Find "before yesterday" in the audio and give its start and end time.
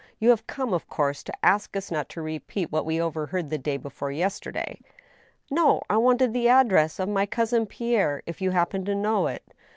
3.77-4.79